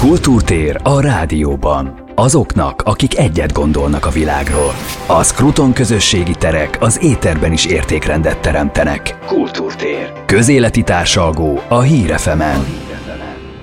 [0.00, 2.04] Kultúrtér a rádióban.
[2.14, 4.72] Azoknak, akik egyet gondolnak a világról.
[5.06, 9.18] A Skruton közösségi terek az éterben is értékrendet teremtenek.
[9.26, 10.12] Kultúrtér.
[10.26, 12.64] Közéleti társalgó a Hírefemen.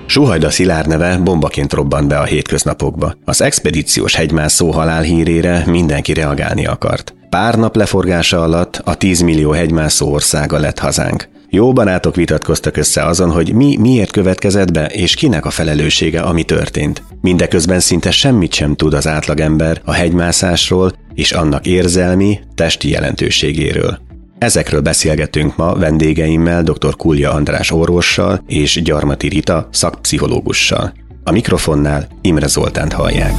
[0.06, 3.14] Suhajda Szilárd neve bombaként robbant be a hétköznapokba.
[3.24, 7.14] Az expedíciós hegymászó halál hírére mindenki reagálni akart.
[7.30, 11.28] Pár nap leforgása alatt a 10 millió hegymászó országa lett hazánk.
[11.50, 16.42] Jó barátok vitatkoztak össze azon, hogy mi miért következett be, és kinek a felelőssége, ami
[16.42, 17.02] történt.
[17.20, 23.98] Mindeközben szinte semmit sem tud az átlagember a hegymászásról és annak érzelmi, testi jelentőségéről.
[24.38, 26.96] Ezekről beszélgetünk ma vendégeimmel dr.
[26.96, 30.92] Kulja András orvossal és Gyarmati Rita szakpszichológussal.
[31.24, 33.32] A mikrofonnál Imre Zoltánt hallják.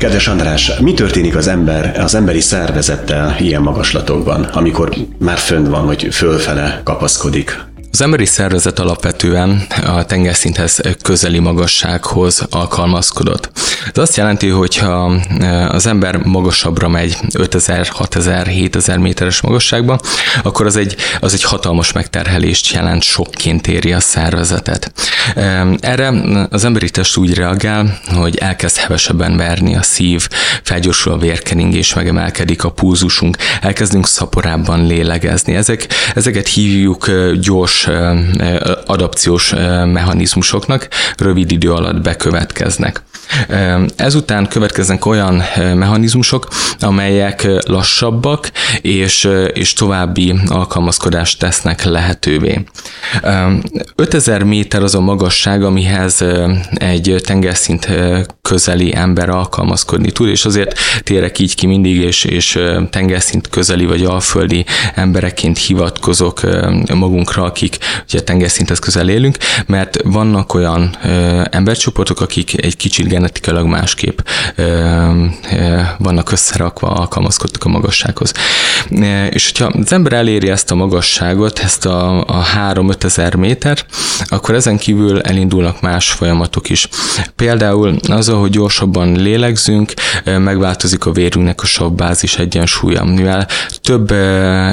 [0.00, 5.86] Kedves András, mi történik az ember, az emberi szervezettel ilyen magaslatokban, amikor már fönn van,
[5.86, 7.69] vagy fölfele kapaszkodik?
[7.92, 13.50] Az emberi szervezet alapvetően a tengerszinthez közeli magassághoz alkalmazkodott.
[13.92, 20.00] Ez azt jelenti, hogy ha e, az ember magasabbra megy 5000, 6000, 7000 méteres magasságba,
[20.42, 24.92] akkor az egy, az egy hatalmas megterhelést jelent, sokként éri a szervezetet.
[25.34, 26.12] E, erre
[26.50, 30.28] az emberi test úgy reagál, hogy elkezd hevesebben verni a szív,
[30.62, 35.54] felgyorsul a vérkeringés, megemelkedik a pulzusunk, elkezdünk szaporábban lélegezni.
[35.54, 37.12] Ezek, ezeket hívjuk e,
[37.86, 38.22] gyors
[38.86, 39.52] adapciós
[39.92, 43.02] mechanizmusoknak rövid idő alatt bekövetkeznek.
[43.96, 45.42] Ezután következnek olyan
[45.74, 46.48] mechanizmusok,
[46.80, 52.64] amelyek lassabbak és, és további alkalmazkodást tesznek lehetővé.
[53.94, 56.24] 5000 méter az a magasság, amihez
[56.74, 57.88] egy tengerszint
[58.42, 62.58] közeli ember alkalmazkodni tud, és azért térek így ki mindig, és, és
[62.90, 64.64] tengerszint közeli vagy alföldi
[64.94, 66.40] embereként hivatkozok
[66.94, 67.69] magunkra, akik
[68.08, 69.36] ugye tengerszinthez közel élünk,
[69.66, 70.96] mert vannak olyan
[71.50, 74.18] embercsoportok, akik egy kicsit genetikailag másképp
[75.98, 78.32] vannak összerakva, alkalmazkodtak a magassághoz.
[79.30, 83.84] És hogyha az ember eléri ezt a magasságot, ezt a, a 3-5 ezer méter,
[84.24, 86.88] akkor ezen kívül elindulnak más folyamatok is.
[87.36, 89.92] Például az, hogy gyorsabban lélegzünk,
[90.24, 93.04] megváltozik a vérünknek a savbázis egyensúlya.
[93.04, 93.46] Mivel
[93.82, 94.14] több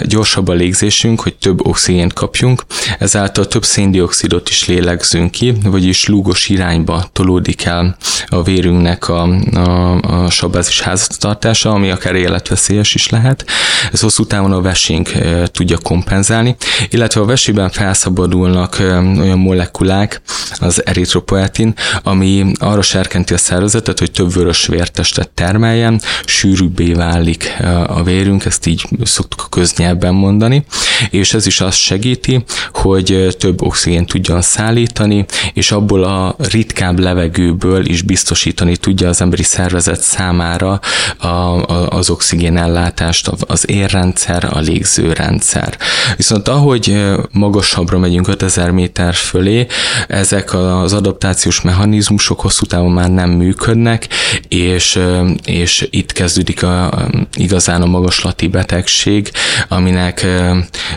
[0.04, 2.66] gyorsabb a légzésünk, hogy több oxigént kapjunk,
[3.00, 9.22] ezáltal több széndiokszidot is lélegzünk ki, vagyis lúgos irányba tolódik el a vérünknek a,
[9.54, 13.46] a, a savbázis háztartása, ami akár életveszélyes is lehet.
[13.92, 15.12] Ez hosszú távon a vesénk
[15.52, 16.56] tudja kompenzálni,
[16.90, 18.78] illetve a vesében felszabadulnak
[19.20, 20.22] olyan molekulák,
[20.60, 21.74] az eritropoetin,
[22.04, 27.54] ami arra serkenti a szervezetet, hogy több vörös vértestet termeljen, sűrűbbé válik
[27.88, 30.66] a vérünk, ezt így szoktuk köznyelben mondani,
[31.10, 32.44] és ez is azt segíti,
[32.78, 39.44] hogy több oxigént tudjon szállítani, és abból a ritkább levegőből is biztosítani tudja az emberi
[39.44, 40.80] szervezet számára
[41.18, 45.78] a, a, az oxigénellátást, az érrendszer, a légzőrendszer.
[46.16, 49.68] Viszont ahogy magasabbra megyünk 5000 méter fölé,
[50.08, 54.08] ezek az adaptációs mechanizmusok hosszú távon már nem működnek,
[54.48, 55.00] és,
[55.46, 59.32] és itt kezdődik a, igazán a magaslati betegség,
[59.68, 60.26] aminek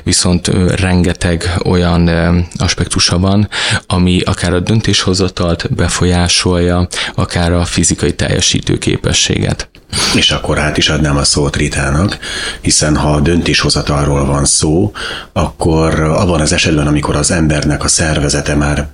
[0.05, 2.09] viszont rengeteg olyan
[2.57, 3.49] aspektusa van,
[3.87, 9.69] ami akár a döntéshozatalt befolyásolja, akár a fizikai teljesítőképességet.
[10.15, 12.19] És akkor át is adnám a szót Ritának,
[12.61, 14.93] hiszen ha a döntéshozatalról van szó,
[15.33, 18.89] akkor abban az esetben, amikor az embernek a szervezete már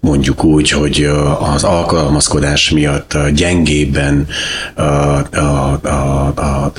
[0.00, 4.26] mondjuk úgy, hogy az alkalmazkodás miatt gyengébben
[4.74, 6.72] a, a, a, a,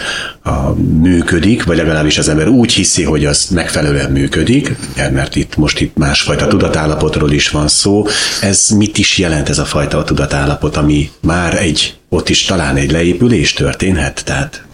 [0.50, 4.76] a működik, vagy legalábbis az ember úgy hiszi, hogy az megfelelően működik,
[5.12, 8.06] mert itt most itt másfajta tudatállapotról is van szó.
[8.42, 12.92] Ez mit is jelent ez a fajta tudatállapot, ami már egy, ott is talán egy
[12.92, 14.22] leépülés történhet?
[14.26, 14.66] Tehát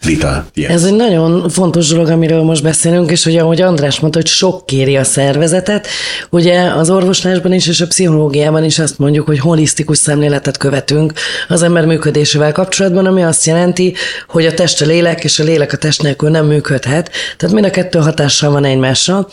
[0.00, 0.70] Rita, yes.
[0.70, 4.66] Ez egy nagyon fontos dolog, amiről most beszélünk, és ugye, ahogy András mondta, hogy sok
[4.66, 5.86] kéri a szervezetet,
[6.30, 11.12] ugye az orvoslásban is és a pszichológiában is azt mondjuk, hogy holisztikus szemléletet követünk
[11.48, 13.94] az ember működésével kapcsolatban, ami azt jelenti,
[14.28, 17.66] hogy a test a lélek, és a lélek a test nélkül nem működhet, tehát mind
[17.66, 19.26] a kettő hatással van egymásra.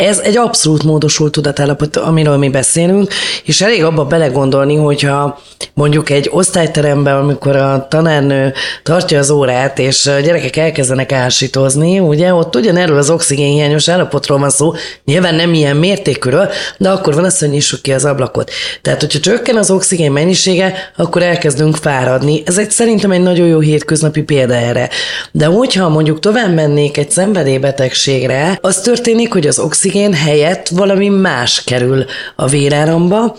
[0.00, 3.12] Ez egy abszolút módosult tudatállapot, amiről mi beszélünk,
[3.44, 5.40] és elég abba belegondolni, hogyha
[5.74, 8.52] mondjuk egy osztályteremben, amikor a tanárnő
[8.82, 14.50] tartja az órát, és a gyerekek elkezdenek ásítozni, ugye ott ugyanerről az oxigénhiányos állapotról van
[14.50, 14.72] szó,
[15.04, 16.48] nyilván nem ilyen mértékűről,
[16.78, 18.50] de akkor van az, hogy nyissuk ki az ablakot.
[18.82, 22.42] Tehát, hogyha csökken az oxigén mennyisége, akkor elkezdünk fáradni.
[22.46, 24.88] Ez egy szerintem egy nagyon jó hétköznapi példa erre.
[25.32, 31.64] De hogyha mondjuk tovább mennék egy szenvedélybetegségre, az történik, hogy az oxigén helyett valami más
[31.64, 32.04] kerül
[32.36, 33.36] a véráramba,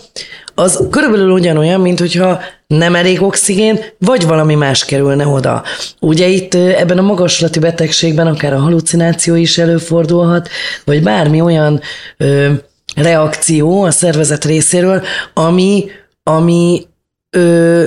[0.54, 5.62] az körülbelül ugyanolyan, mint hogyha nem elég oxigén, vagy valami más kerülne oda.
[6.00, 10.48] Ugye itt ebben a magaslati betegségben akár a halucináció is előfordulhat,
[10.84, 11.80] vagy bármi olyan
[12.16, 12.52] ö,
[12.96, 15.02] reakció a szervezet részéről,
[15.34, 15.90] ami,
[16.22, 16.86] ami
[17.30, 17.86] ö,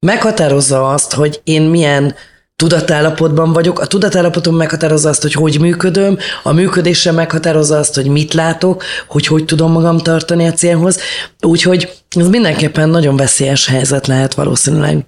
[0.00, 2.14] meghatározza azt, hogy én milyen
[2.62, 8.34] tudatállapotban vagyok, a tudatállapotom meghatározza azt, hogy hogy működöm, a működésem meghatározza azt, hogy mit
[8.34, 10.98] látok, hogy hogy tudom magam tartani a célhoz,
[11.40, 15.06] úgyhogy ez mindenképpen nagyon veszélyes helyzet lehet valószínűleg.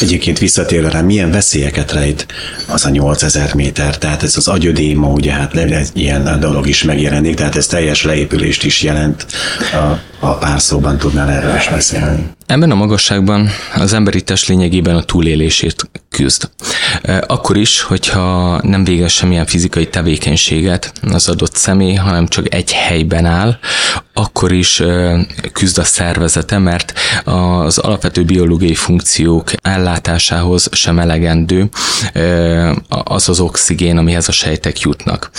[0.00, 2.26] Egyébként visszatérve rá, milyen veszélyeket rejt
[2.66, 7.34] az a 8000 méter, tehát ez az agyödéma, ugye hát ez ilyen dolog is megjelenik,
[7.34, 9.26] tehát ez teljes leépülést is jelent,
[9.72, 12.30] a, a pár szóban tudnál erről is beszélni.
[12.50, 16.50] Ebben a magasságban az emberi test lényegében a túlélését küzd.
[17.26, 23.24] Akkor is, hogyha nem végez semmilyen fizikai tevékenységet az adott személy, hanem csak egy helyben
[23.24, 23.58] áll,
[24.14, 24.82] akkor is
[25.52, 26.92] küzd a szervezete, mert
[27.24, 31.68] az alapvető biológiai funkciók ellátásához sem elegendő
[32.88, 35.30] az az oxigén, amihez a sejtek jutnak.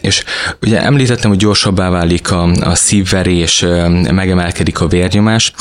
[0.00, 0.24] És
[0.62, 3.64] ugye említettem, hogy gyorsabbá válik a, szívverés,
[4.10, 5.52] megemelkedik a vérnyomás.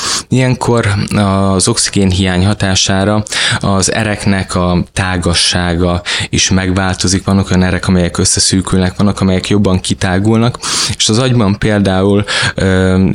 [0.45, 3.24] Ilyenkor az oxigén hiány hatására
[3.59, 7.24] az ereknek a tágassága is megváltozik.
[7.24, 10.57] Vannak olyan erek, amelyek összeszűkülnek, vannak, amelyek jobban kitágulnak,
[10.97, 12.24] és az agyban például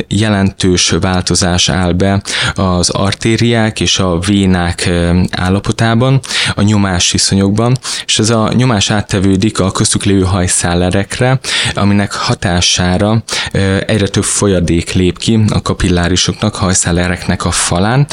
[0.09, 2.23] jelentős változás áll be
[2.55, 4.91] az artériák és a vénák
[5.31, 6.21] állapotában,
[6.55, 11.41] a nyomás viszonyokban, és ez a nyomás áttevődik a köztük lévő hajszálerekre,
[11.75, 13.23] aminek hatására
[13.87, 16.55] egyre több folyadék lép ki a kapillárisoknak,
[17.11, 18.07] hajszálereknek a falán,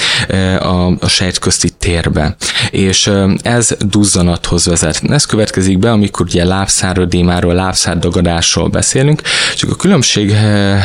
[0.60, 2.36] a, a sejtközti térbe.
[2.72, 3.12] És
[3.42, 5.02] ez duzzanathoz vezet.
[5.10, 9.22] Ez következik be, amikor ugye lábszárodémáról, lábszárdagadásról beszélünk,
[9.56, 10.30] csak a különbség,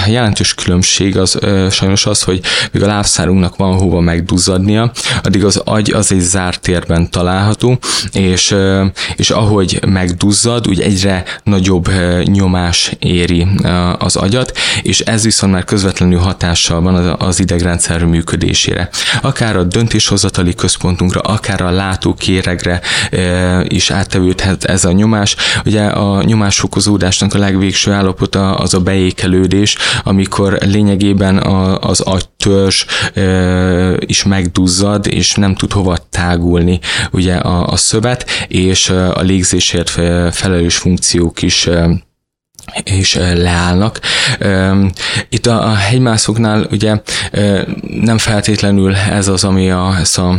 [0.07, 1.39] jelentős különbség az
[1.71, 2.41] sajnos az, hogy
[2.73, 4.93] míg a lábszárunknak van hova megduzzadnia,
[5.23, 7.79] addig az agy az egy zárt térben található,
[8.13, 8.55] és,
[9.17, 11.91] és ahogy megduzzad, úgy egyre nagyobb
[12.25, 13.47] nyomás éri
[13.99, 18.89] az agyat, és ez viszont már közvetlenül hatással van az idegrendszer működésére.
[19.21, 22.81] Akár a döntéshozatali központunkra, akár a látókéregre
[23.65, 25.37] is áttevődhet ez a nyomás.
[25.65, 31.39] Ugye a nyomásfokozódásnak a legvégső állapota az a beékelődés, amikor lényegében
[31.81, 32.87] az agytörzs
[33.99, 39.91] is megduzzad, és nem tud hova tágulni ugye a, a szövet, és a légzésért
[40.35, 41.69] felelős funkciók is
[42.85, 44.01] és leállnak.
[45.29, 47.03] Itt a hegymászóknál ugye
[48.01, 50.37] nem feltétlenül ez az, ami a, ez a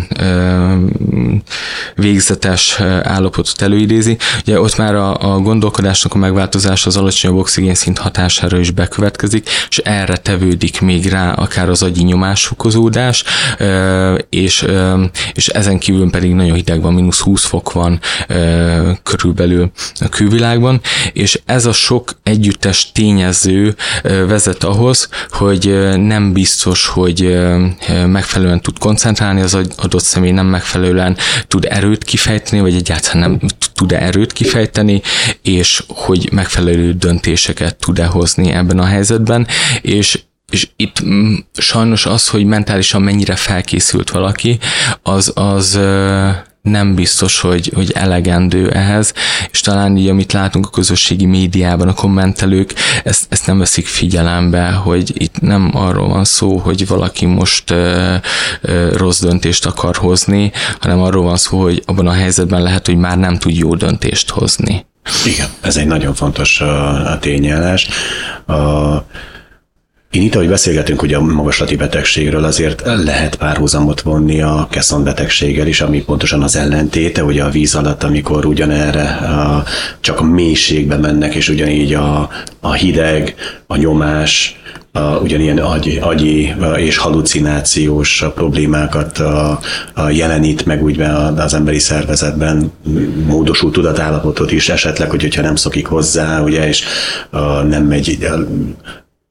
[1.95, 4.17] végzetes állapotot előidézi.
[4.41, 9.49] Ugye ott már a, a gondolkodásnak a megváltozása az alacsonyabb oxigén szint hatására is bekövetkezik,
[9.69, 13.23] és erre tevődik még rá akár az agyi nyomásfokozódás,
[14.29, 14.65] és,
[15.33, 17.99] és ezen kívül pedig nagyon hideg van, mínusz 20 fok van
[19.03, 20.81] körülbelül a külvilágban,
[21.13, 27.42] és ez a sok együttes tényező vezet ahhoz, hogy nem biztos, hogy
[28.07, 33.39] megfelelően tud koncentrálni az adott személy, nem megfelelően tud erőt kifejteni, vagy egyáltalán nem
[33.73, 35.01] tud-e erőt kifejteni,
[35.41, 39.47] és hogy megfelelő döntéseket tud-e hozni ebben a helyzetben,
[39.81, 40.19] és
[40.49, 41.03] és itt
[41.53, 44.59] sajnos az, hogy mentálisan mennyire felkészült valaki,
[45.01, 45.79] az, az
[46.63, 49.13] nem biztos, hogy, hogy elegendő ehhez,
[49.51, 54.71] és talán így, amit látunk a közösségi médiában, a kommentelők, ezt, ezt nem veszik figyelembe,
[54.71, 58.15] hogy itt nem arról van szó, hogy valaki most ö,
[58.61, 62.97] ö, rossz döntést akar hozni, hanem arról van szó, hogy abban a helyzetben lehet, hogy
[62.97, 64.85] már nem tud jó döntést hozni.
[65.25, 67.87] Igen, ez egy nagyon fontos a tényállás.
[68.45, 68.53] A,
[70.13, 75.67] Én itt, ahogy beszélgetünk ugye a magaslati betegségről, azért lehet párhuzamot vonni a keszon betegséggel
[75.67, 79.63] is, ami pontosan az ellentéte, ugye a víz alatt, amikor ugyanerre a,
[79.99, 82.29] csak a mélységbe mennek, és ugyanígy a,
[82.59, 83.35] a hideg,
[83.67, 89.59] a nyomás, a, ugyanilyen agy, agyi és halucinációs problémákat a,
[89.93, 91.01] a jelenít meg úgy
[91.35, 92.71] az emberi szervezetben
[93.25, 96.83] módosult tudatállapotot is esetleg, hogy, hogyha nem szokik hozzá, ugye, és
[97.29, 98.27] a, nem megy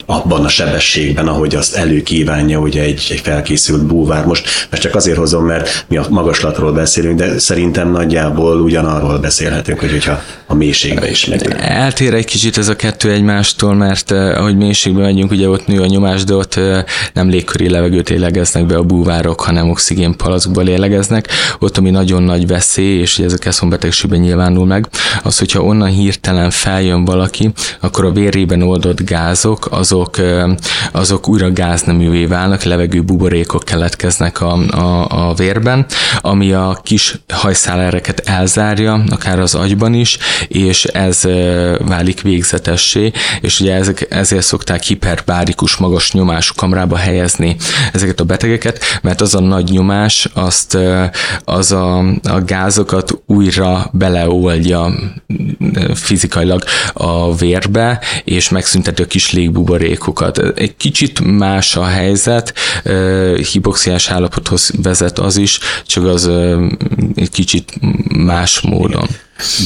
[0.07, 4.25] abban a sebességben, ahogy azt előkívánja ugye egy, egy felkészült búvár.
[4.27, 9.81] Most ezt csak azért hozom, mert mi a magaslatról beszélünk, de szerintem nagyjából ugyanarról beszélhetünk,
[9.81, 11.57] hogy hogyha a mélységbe is megyünk.
[11.61, 15.81] Eltér egy kicsit ez a kettő egymástól, mert eh, ahogy mélységbe megyünk, ugye ott nő
[15.81, 21.29] a nyomás, de ott eh, nem légköri levegőt lélegeznek be a búvárok, hanem oxigénpalacukba lélegeznek.
[21.59, 24.89] Ott, ami nagyon nagy veszély, és ugye ez a keszonbetegségben nyilvánul meg,
[25.23, 30.17] az, hogyha onnan hirtelen feljön valaki, akkor a vérében oldott gázok, az azok,
[30.93, 35.87] azok újra gázneművé válnak, levegő buborékok keletkeznek a, a, a vérben,
[36.21, 40.19] ami a kis hajszálereket elzárja, akár az agyban is,
[40.49, 41.23] és ez
[41.79, 47.57] válik végzetessé, és ugye ezek, ezért szokták hiperbárikus magas nyomású kamrába helyezni
[47.93, 50.79] ezeket a betegeket, mert az a nagy nyomás, azt
[51.45, 54.93] az a, a gázokat újra beleoldja
[55.95, 60.39] fizikailag a vérbe, és megszünteti a kis légbuborékot buborékokat.
[60.39, 62.55] Egy kicsit más a helyzet,
[63.53, 66.31] hipoxiás állapothoz vezet az is, csak az
[67.15, 67.73] egy kicsit
[68.25, 69.07] más módon.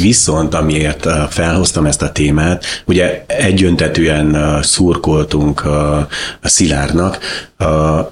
[0.00, 6.08] Viszont amiért felhoztam ezt a témát, ugye egyöntetűen szurkoltunk a
[6.42, 7.18] Szilárnak,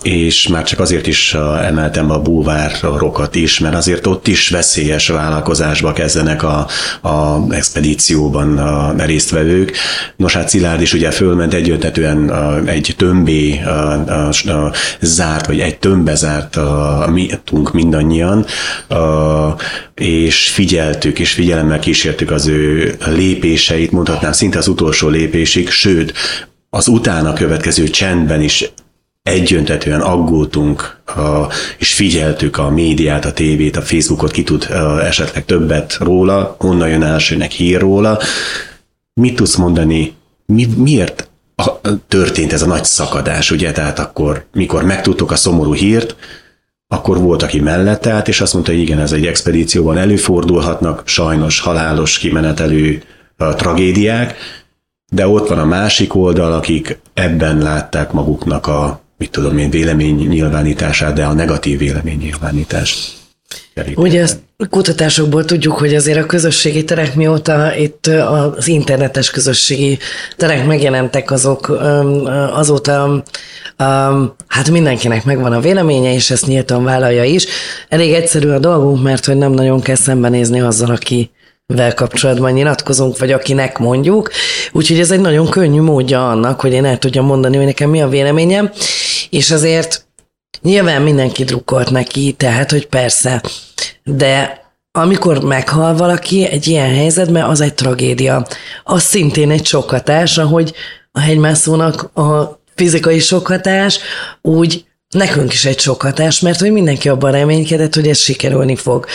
[0.02, 5.92] és már csak azért is emeltem a bulvárokat is, mert azért ott is veszélyes vállalkozásba
[5.92, 6.66] kezdenek a,
[7.08, 9.76] a expedícióban a résztvevők.
[10.16, 12.32] Nos, hát Szilárd is ugye fölment egyöntetően
[12.66, 13.61] egy tömbé
[15.00, 16.58] zárt, vagy egy tömbbe zárt
[17.11, 17.30] mi
[17.73, 18.46] mindannyian,
[19.94, 26.12] és figyeltük, és figyelemmel kísértük az ő lépéseit, mondhatnám szinte az utolsó lépésig, sőt,
[26.70, 28.72] az utána következő csendben is
[29.22, 31.00] egyöntetően aggódtunk,
[31.78, 34.68] és figyeltük a médiát, a tévét, a Facebookot, ki tud
[35.02, 38.18] esetleg többet róla, honnan jön elsőnek hír róla.
[39.14, 40.14] Mit tudsz mondani,
[40.46, 41.28] mi, miért
[42.08, 43.72] történt ez a nagy szakadás, ugye?
[43.72, 46.16] Tehát akkor, mikor megtudtuk a szomorú hírt,
[46.88, 51.60] akkor volt, aki mellette állt, és azt mondta, hogy igen, ez egy expedícióban előfordulhatnak, sajnos
[51.60, 53.02] halálos kimenetelő
[53.36, 54.36] tragédiák,
[55.12, 60.28] de ott van a másik oldal, akik ebben látták maguknak a, mit tudom én, vélemény
[60.28, 63.12] nyilvánítását, de a negatív vélemény nyilvánítást.
[63.94, 64.38] Ugye ezt
[64.70, 69.99] kutatásokból tudjuk, hogy azért a közösségi terek mióta itt az internetes közösségi
[70.37, 71.68] terek megjelentek, azok
[72.52, 73.23] azóta
[74.46, 77.46] hát mindenkinek megvan a véleménye, és ezt nyíltan vállalja is.
[77.88, 81.30] Elég egyszerű a dolgunk, mert hogy nem nagyon kell szembenézni azzal, aki
[81.66, 84.30] vel kapcsolatban nyilatkozunk, vagy akinek mondjuk.
[84.73, 88.02] Úgyhogy ez egy nagyon könnyű módja annak, hogy én el tudjam mondani, hogy nekem mi
[88.02, 88.70] a véleményem,
[89.30, 90.03] és azért
[90.64, 93.42] nyilván mindenki drukkolt neki, tehát, hogy persze,
[94.04, 98.47] de amikor meghal valaki egy ilyen helyzetben, az egy tragédia.
[98.85, 100.73] Az szintén egy sokhatás, ahogy
[101.12, 103.99] a hegymászónak a fizikai sokhatás,
[104.42, 109.06] úgy nekünk is egy sokhatás, mert hogy mindenki abban reménykedett, hogy ez sikerülni fog.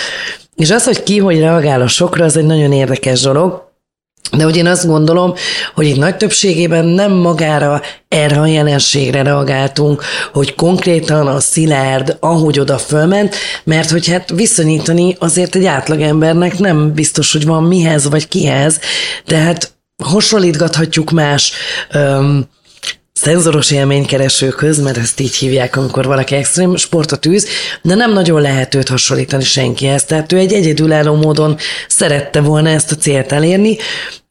[0.55, 3.68] És az, hogy ki hogy reagál a sokra, az egy nagyon érdekes dolog,
[4.37, 5.33] de hogy én azt gondolom,
[5.75, 12.59] hogy itt nagy többségében nem magára erre a jelenségre reagáltunk, hogy konkrétan a szilárd, ahogy
[12.59, 18.27] oda fölment, mert hogy hát viszonyítani azért egy átlagembernek nem biztos, hogy van mihez vagy
[18.27, 18.79] kihez,
[19.25, 19.71] tehát
[20.03, 21.51] hasonlítgathatjuk más
[21.91, 22.47] öm,
[23.21, 27.47] szenzoros élménykeresőkhöz, mert ezt így hívják, amikor valaki extrém sportot űz,
[27.81, 30.03] de nem nagyon lehet őt hasonlítani senkihez.
[30.03, 31.57] Tehát ő egy egyedülálló módon
[31.87, 33.77] szerette volna ezt a célt elérni,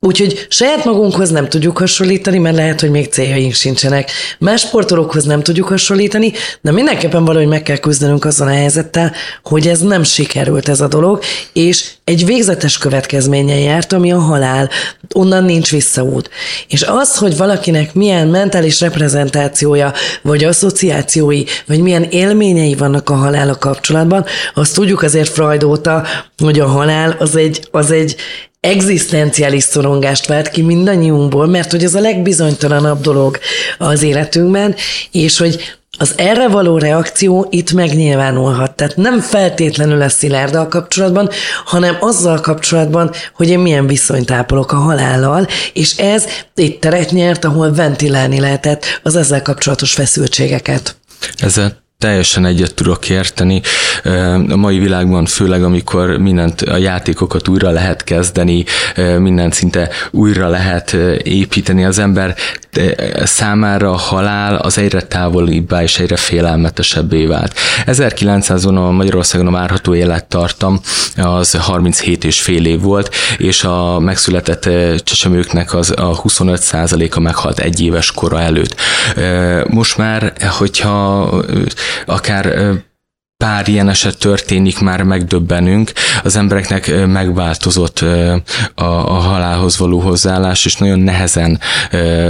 [0.01, 4.11] Úgyhogy saját magunkhoz nem tudjuk hasonlítani, mert lehet, hogy még céljaink sincsenek.
[4.39, 9.69] Más sportolókhoz nem tudjuk hasonlítani, de mindenképpen valahogy meg kell küzdenünk azon a helyzettel, hogy
[9.69, 14.71] ez nem sikerült ez a dolog, és egy végzetes következménye járt, ami a halál.
[15.15, 16.31] Onnan nincs visszaút.
[16.69, 23.59] És az, hogy valakinek milyen mentális reprezentációja, vagy asszociációi, vagy milyen élményei vannak a halála
[23.59, 24.25] kapcsolatban,
[24.55, 26.05] azt tudjuk azért Freud óta,
[26.39, 28.17] hogy a halál az egy, az egy
[28.61, 33.39] egzisztenciális szorongást vált ki mindannyiunkból, mert hogy ez a legbizonytalanabb dolog
[33.79, 34.75] az életünkben,
[35.11, 38.75] és hogy az erre való reakció itt megnyilvánulhat.
[38.75, 41.29] Tehát nem feltétlenül lesz Szilárddal kapcsolatban,
[41.65, 46.25] hanem azzal kapcsolatban, hogy én milyen viszonyt ápolok a halállal, és ez
[46.55, 50.97] itt teret nyert, ahol ventilálni lehetett az ezzel kapcsolatos feszültségeket.
[51.39, 53.61] Ezzel teljesen egyet tudok érteni.
[54.49, 58.65] A mai világban főleg, amikor mindent, a játékokat újra lehet kezdeni,
[59.19, 62.35] mindent szinte újra lehet építeni, az ember
[63.23, 67.55] számára a halál az egyre távolibbá és egyre félelmetesebbé vált.
[67.87, 70.81] 1900-on a Magyarországon a várható élettartam
[71.17, 74.63] az 37 és fél év volt, és a megszületett
[75.05, 76.61] csecsemőknek az a 25
[77.11, 78.75] a meghalt egy éves kora előtt.
[79.69, 81.31] Most már, hogyha
[82.07, 82.59] akár
[83.45, 85.93] pár ilyen eset történik, már megdöbbenünk,
[86.23, 87.99] az embereknek megváltozott
[88.75, 91.61] a, a halálhoz való hozzáállás, és nagyon nehezen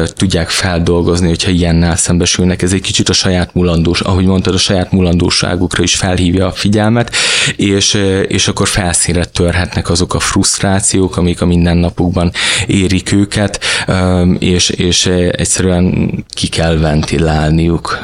[0.06, 2.62] tudják feldolgozni, hogyha ilyennel szembesülnek.
[2.62, 7.14] Ez egy kicsit a saját mulandós, ahogy mondtad, a saját mulandóságukra is felhívja a figyelmet,
[7.56, 7.94] és,
[8.28, 12.32] és akkor felszínre törhetnek azok a frusztrációk, amik a mindennapokban
[12.66, 13.64] érik őket,
[14.38, 17.98] és, és egyszerűen ki kell ventilálniuk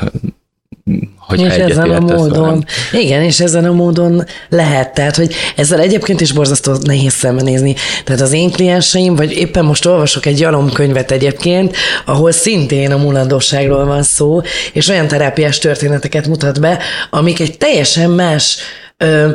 [1.19, 2.65] hogy és ezen a módon, velem.
[2.93, 7.75] igen, és ezen a módon lehet, tehát, hogy ezzel egyébként is borzasztó nehéz szembenézni.
[8.05, 13.85] Tehát az én klienseim, vagy éppen most olvasok egy könyvet egyébként, ahol szintén a mulandóságról
[13.85, 14.41] van szó,
[14.73, 16.79] és olyan terápiás történeteket mutat be,
[17.11, 18.57] amik egy teljesen más
[18.97, 19.31] ö,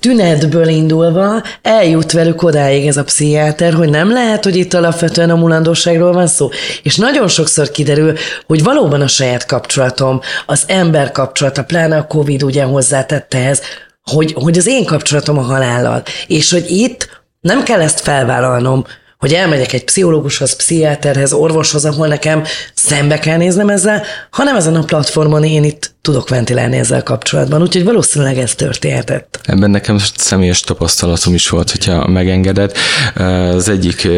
[0.00, 5.36] tünetből indulva eljut velük odáig ez a pszichiáter, hogy nem lehet, hogy itt alapvetően a
[5.36, 6.48] mulandóságról van szó.
[6.82, 8.14] És nagyon sokszor kiderül,
[8.46, 13.60] hogy valóban a saját kapcsolatom, az ember kapcsolata, pláne a Covid ugye hozzátette ehhez,
[14.02, 16.02] hogy, hogy az én kapcsolatom a halállal.
[16.26, 18.84] És hogy itt nem kell ezt felvállalnom,
[19.20, 22.42] hogy elmegyek egy pszichológushoz, pszichiáterhez, orvoshoz, ahol nekem
[22.74, 27.62] szembe kell néznem ezzel, hanem ezen a platformon én itt tudok ventilálni ezzel kapcsolatban.
[27.62, 29.40] Úgyhogy valószínűleg ez történhetett.
[29.42, 32.72] Ebben nekem személyes tapasztalatom is volt, hogyha megengeded.
[33.14, 34.08] Az egyik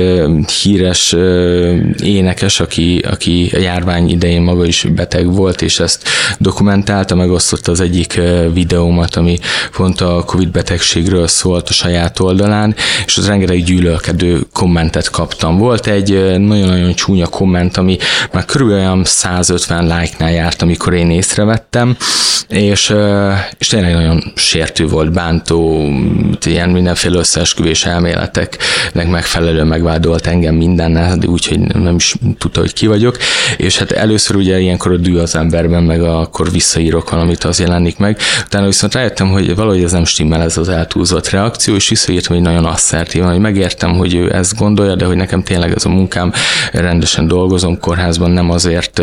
[0.62, 1.16] híres
[2.02, 7.80] énekes, aki, aki a járvány idején maga is beteg volt, és ezt dokumentálta, megosztotta az
[7.80, 8.21] egyik
[8.52, 9.38] videómat, ami
[9.76, 12.75] pont a Covid betegségről szólt a saját oldalán,
[13.06, 14.47] és az rengeteg gyűlölkedő
[14.92, 15.58] kommentet kaptam.
[15.58, 17.96] Volt egy nagyon-nagyon csúnya komment, ami
[18.32, 21.96] már körülbelül 150 like-nál járt, amikor én észrevettem,
[22.49, 22.94] és,
[23.58, 25.90] és tényleg nagyon sértő volt, bántó,
[26.44, 32.87] ilyen mindenféle összeesküvés elméleteknek megfelelően megvádolt engem mindennel, de úgyhogy nem is tudta, hogy ki
[32.87, 33.16] vagyok,
[33.56, 37.99] és hát először ugye ilyenkor a dű az emberben, meg akkor visszaírok valamit, az jelenik
[37.99, 42.34] meg, utána viszont rájöttem, hogy valahogy ez nem stimmel ez az eltúlzott reakció, és visszaírtam,
[42.34, 45.89] hogy nagyon asszertívan, hogy megértem, hogy ő ezt gondolja, de hogy nekem tényleg ez a
[45.89, 46.33] munkám,
[46.73, 49.03] rendesen dolgozom kórházban, nem azért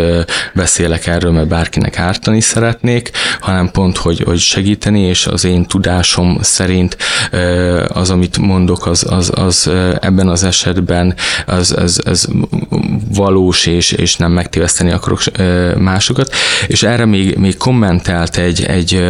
[0.53, 6.37] beszélek erről, mert bárkinek ártani szeretnék, hanem pont, hogy, hogy segíteni, és az én tudásom
[6.41, 6.97] szerint
[7.87, 11.15] az, amit mondok, az, az, az ebben az esetben
[11.45, 12.29] az, az, az
[13.13, 15.21] valós, és, és nem megtéveszteni akarok
[15.77, 16.33] másokat.
[16.67, 19.05] És erre még, még kommentelt egy, egy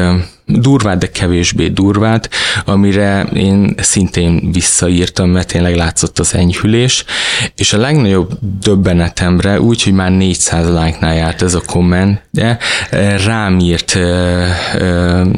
[0.50, 2.30] durvát, de kevésbé durvát,
[2.66, 7.04] amire én szintén visszaírtam, mert tényleg látszott az enyhülés,
[7.56, 8.32] és a legnagyobb
[8.62, 12.58] döbbenetemre, úgy, hogy már 400 like-nál járt ez a komment, de
[13.26, 13.98] rám írt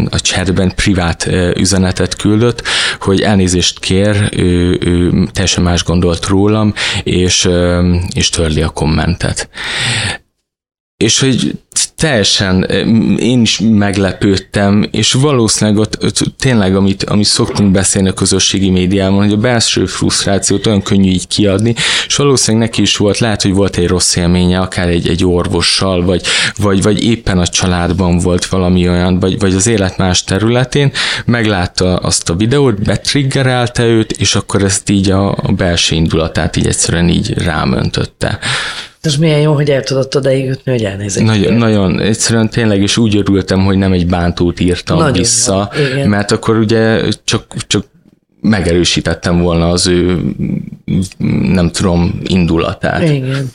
[0.09, 2.63] a chatben privát üzenetet küldött,
[2.99, 7.49] hogy elnézést kér, ő, ő teljesen más gondolt rólam, és,
[8.13, 9.49] és törli a kommentet
[11.01, 11.51] és hogy
[11.95, 12.63] teljesen
[13.17, 19.23] én is meglepődtem, és valószínűleg ott, ott tényleg, amit, amit szoktunk beszélni a közösségi médiában,
[19.23, 21.75] hogy a belső frusztrációt olyan könnyű így kiadni,
[22.07, 26.05] és valószínűleg neki is volt, lehet, hogy volt egy rossz élménye, akár egy, egy orvossal,
[26.05, 26.21] vagy,
[26.57, 30.91] vagy, vagy éppen a családban volt valami olyan, vagy, vagy az élet más területén,
[31.25, 36.67] meglátta azt a videót, betriggerelte őt, és akkor ezt így a, a belső indulatát így
[36.67, 38.39] egyszerűen így rámöntötte.
[39.03, 41.25] És milyen jó, hogy el tudott odaig jutni, hogy elnézést.
[41.25, 46.05] Nagyon, nagyon, egyszerűen tényleg is úgy örültem, hogy nem egy bántót írtam nagyon vissza, jó,
[46.05, 47.85] mert akkor ugye csak, csak
[48.41, 50.19] megerősítettem volna az ő,
[51.53, 53.09] nem tudom, indulatát.
[53.09, 53.51] Igen.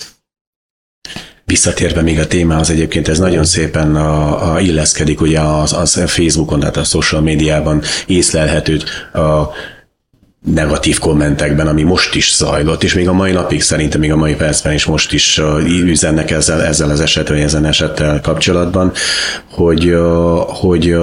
[1.45, 6.61] Visszatérve még a témához egyébként ez nagyon szépen a, a illeszkedik ugye az, az Facebookon,
[6.61, 8.79] tehát a social médiában észlelhető
[9.13, 9.51] a
[10.55, 14.35] negatív kommentekben, ami most is zajlott, és még a mai napig szerintem, még a mai
[14.35, 18.93] percben is most is üzennek ezzel, ezzel az esettel, ezen esettel kapcsolatban,
[19.51, 19.97] hogy,
[20.47, 20.97] hogy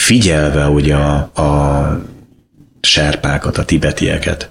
[0.00, 2.00] figyelve ugye a, a
[2.80, 4.50] serpákat, a tibetieket,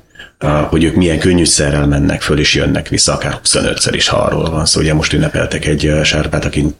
[0.69, 4.65] hogy ők milyen könnyűszerrel mennek föl és jönnek vissza, akár 25-szer is, ha arról van
[4.65, 4.79] szó.
[4.79, 6.75] Ugye most ünnepeltek egy serpát, aki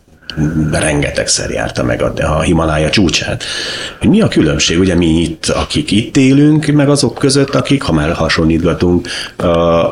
[0.71, 3.43] rengetegszer járta meg a, a Himalája csúcsát.
[3.99, 7.91] Hogy mi a különbség, ugye mi itt, akik itt élünk, meg azok között, akik, ha
[7.91, 9.07] már hasonlítgatunk,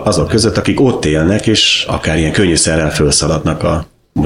[0.03, 3.85] azok között, akik ott élnek, és akár ilyen könnyűszerrel felszaladnak a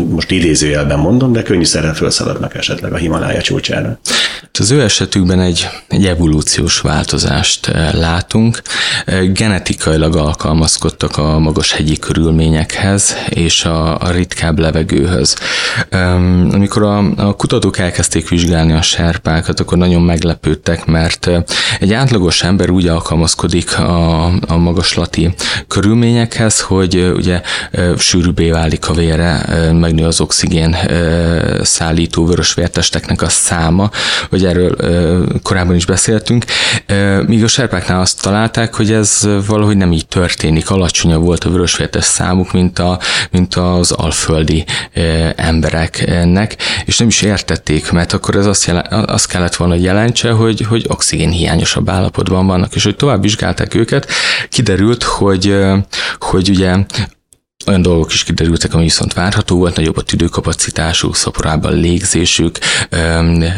[0.09, 3.99] most idézőjelben mondom, de könnyűszerrel felszaladnak esetleg a Himalája csúcsára.
[4.59, 8.61] Az ő esetükben egy, egy evolúciós változást eh, látunk.
[9.05, 15.35] Eh, genetikailag alkalmazkodtak a magas hegyi körülményekhez és a, a ritkább levegőhöz.
[16.51, 21.43] Amikor a, a kutatók elkezdték vizsgálni a serpákat, akkor nagyon meglepődtek, mert eh,
[21.79, 25.33] egy átlagos ember úgy alkalmazkodik a, a magaslati
[25.67, 27.41] körülményekhez, hogy ugye
[27.97, 29.45] sűrűbbé válik a vére,
[29.81, 30.77] megnő az oxigén
[31.61, 33.89] szállító vörösvértesteknek a száma,
[34.29, 34.75] hogy erről
[35.43, 36.45] korábban is beszéltünk,
[37.25, 42.03] míg a serpáknál azt találták, hogy ez valahogy nem így történik, alacsonyabb volt a vörösvértes
[42.03, 42.99] számuk, mint, a,
[43.31, 44.65] mint az alföldi
[45.35, 50.61] embereknek, és nem is értették, mert akkor ez azt, jelen, azt kellett volna, jelentse, hogy,
[50.61, 54.07] hogy oxigén hiányosabb állapotban vannak, és hogy tovább vizsgálták őket,
[54.49, 55.57] kiderült, hogy,
[56.19, 56.75] hogy ugye
[57.67, 62.57] olyan dolgok is kiderültek, ami viszont várható volt, nagyobb a tüdőkapacitásuk, szaporább légzésük,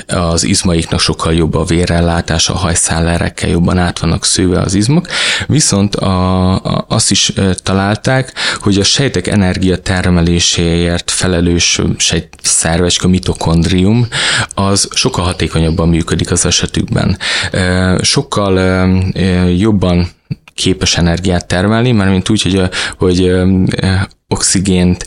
[0.07, 5.07] az izmaiknak sokkal jobb a vérellátása, a hajszállerekkel jobban át vannak szőve az izmok,
[5.47, 11.81] viszont a, a, azt is találták, hogy a sejtek energia termeléséért felelős
[12.41, 14.07] szervecske, a mitokondrium,
[14.53, 17.17] az sokkal hatékonyabban működik az esetükben.
[18.01, 18.87] Sokkal
[19.57, 20.07] jobban
[20.55, 23.31] képes energiát termelni, mert mint úgy, hogy, hogy
[24.27, 25.05] oxigént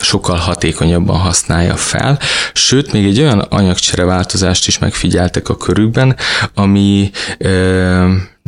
[0.00, 2.18] sokkal hatékonyabban használja fel,
[2.52, 6.16] sőt, még egy olyan anyagcsere változást is megfigyeltek a körükben,
[6.54, 7.10] ami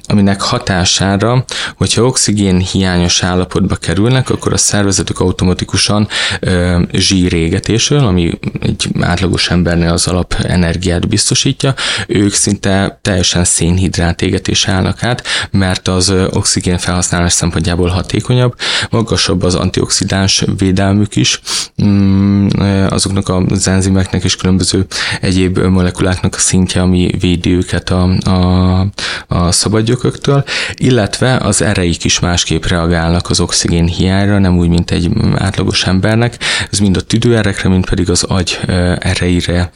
[0.07, 1.45] aminek hatására,
[1.77, 6.09] hogyha oxigén hiányos állapotba kerülnek, akkor a szervezetük automatikusan
[6.41, 11.75] ö, zsírégetésről, ami egy átlagos embernél az alap energiát biztosítja,
[12.07, 18.55] ők szinte teljesen szénhidrát égetés állnak át, mert az oxigén felhasználás szempontjából hatékonyabb,
[18.91, 21.41] magasabb az antioxidáns védelmük is,
[21.85, 22.49] mm,
[22.89, 24.87] azoknak az enzimeknek és különböző
[25.21, 28.81] egyéb molekuláknak a szintje, ami védi őket a, a,
[29.29, 34.91] a szabad gyököktől, illetve az ereik is másképp reagálnak az oxigén hiányra, nem úgy, mint
[34.91, 36.39] egy átlagos embernek.
[36.71, 38.61] Ez mind a tüdőerekre, mind pedig az agy
[38.99, 39.71] ereire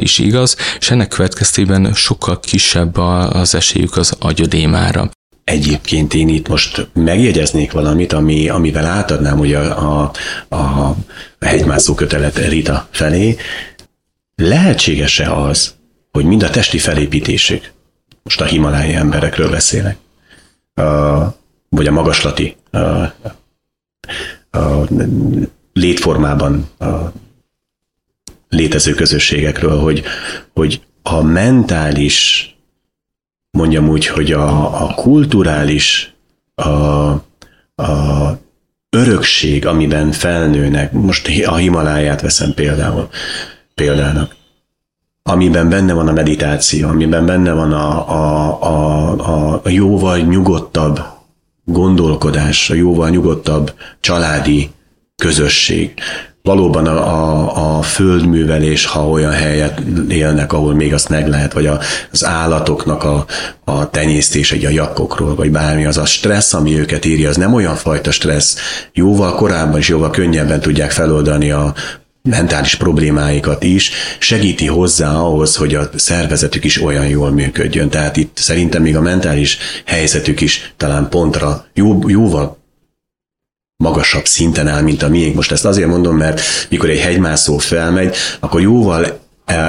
[0.00, 5.10] is igaz, és ennek következtében sokkal kisebb az esélyük az agyodémára.
[5.44, 10.10] Egyébként én itt most megjegyeznék valamit, ami, amivel átadnám ugye a,
[10.48, 10.96] a, a
[11.40, 13.36] hegymászó kötelet Rita felé.
[14.36, 15.74] Lehetséges-e az,
[16.12, 17.72] hogy mind a testi felépítésük,
[18.26, 19.96] most a himalái emberekről beszélek,
[21.68, 22.56] vagy a magaslati
[25.72, 26.68] létformában
[28.48, 30.04] létező közösségekről, hogy,
[30.54, 32.50] hogy a mentális,
[33.50, 36.14] mondjam úgy, hogy a, a kulturális,
[36.54, 36.70] a,
[37.82, 38.38] a
[38.90, 43.08] örökség, amiben felnőnek, most a Himaláját veszem például,
[43.74, 44.34] példának,
[45.28, 51.00] amiben benne van a meditáció, amiben benne van a, a, a, a jóval nyugodtabb
[51.64, 54.70] gondolkodás, a jóval nyugodtabb családi
[55.16, 55.94] közösség.
[56.42, 61.66] Valóban a, a, a földművelés, ha olyan helyet élnek, ahol még azt meg lehet, vagy
[61.66, 61.78] a,
[62.12, 63.26] az állatoknak a,
[63.64, 67.54] a tenyésztés egy a jakkokról, vagy bármi, az a stressz, ami őket írja, az nem
[67.54, 68.58] olyan fajta stressz.
[68.92, 71.74] Jóval korábban és jóval könnyebben tudják feloldani a,
[72.26, 77.88] mentális problémáikat is, segíti hozzá ahhoz, hogy a szervezetük is olyan jól működjön.
[77.88, 82.58] Tehát itt szerintem még a mentális helyzetük is talán pontra jó, jóval
[83.76, 85.34] magasabb szinten áll, mint a miénk.
[85.34, 89.24] Most ezt azért mondom, mert mikor egy hegymászó felmegy, akkor jóval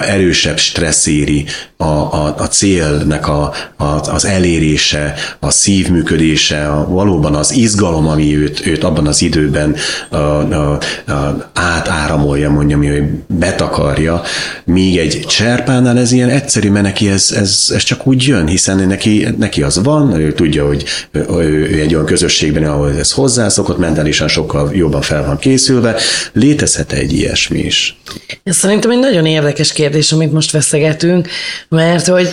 [0.08, 1.46] erősebb stressz éri
[1.78, 8.38] a, a, a célnek a, a, az elérése, a szívműködése, a, valóban az izgalom, ami
[8.38, 9.76] őt, őt abban az időben
[10.10, 14.22] a, a, a, átáramolja, mondjam, hogy betakarja,
[14.66, 18.88] míg egy cserpánál ez ilyen egyszerű, mert neki ez, ez, ez csak úgy jön, hiszen
[18.88, 23.78] neki, neki az van, ő tudja, hogy ő, ő egy olyan közösségben, ahol ez hozzászokott,
[23.78, 25.96] mentálisan sokkal jobban fel van készülve,
[26.34, 27.98] létezhet egy ilyesmi is.
[28.44, 31.28] Ez szerintem egy nagyon érdekes kérdés, amit most veszegetünk,
[31.70, 32.30] mert hogy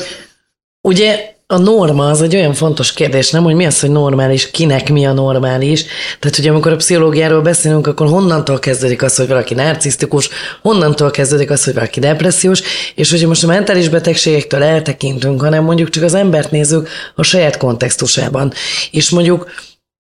[0.81, 4.91] ugye a norma az egy olyan fontos kérdés, nem, hogy mi az, hogy normális, kinek
[4.91, 5.85] mi a normális.
[6.19, 10.29] Tehát, hogy amikor a pszichológiáról beszélünk, akkor honnantól kezdődik az, hogy valaki narcisztikus,
[10.63, 12.63] honnantól kezdődik az, hogy valaki depressziós,
[12.95, 17.57] és hogyha most a mentális betegségektől eltekintünk, hanem mondjuk csak az embert nézzük a saját
[17.57, 18.53] kontextusában,
[18.91, 19.51] és mondjuk